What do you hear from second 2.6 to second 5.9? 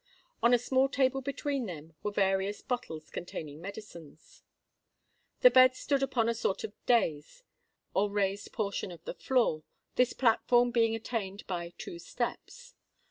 bottles containing medicines. The bed